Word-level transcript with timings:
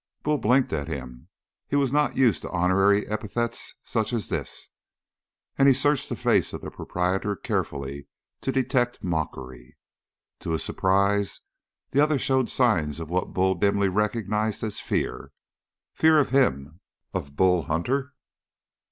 Bull 0.23 0.39
blinked 0.39 0.73
at 0.73 0.87
him. 0.87 1.27
He 1.67 1.75
was 1.75 1.91
not 1.93 2.17
used 2.17 2.41
to 2.41 2.49
honorary 2.49 3.05
epithets 3.07 3.75
such 3.83 4.13
as 4.13 4.29
this, 4.29 4.69
and 5.59 5.67
he 5.67 5.75
searched 5.75 6.09
the 6.09 6.15
face 6.15 6.53
of 6.53 6.61
the 6.61 6.71
proprietor 6.71 7.35
carefully 7.35 8.07
to 8.41 8.51
detect 8.51 9.03
mockery. 9.03 9.77
To 10.39 10.53
his 10.53 10.63
surprise 10.63 11.41
the 11.91 12.01
other 12.01 12.17
showed 12.17 12.49
signs 12.49 12.99
of 12.99 13.11
what 13.11 13.33
Bull 13.33 13.53
dimly 13.53 13.89
recognized 13.89 14.63
as 14.63 14.79
fear. 14.79 15.33
Fear 15.93 16.17
of 16.17 16.31
him 16.31 16.81
of 17.13 17.35
Bull 17.35 17.65
Hunter! 17.65 18.15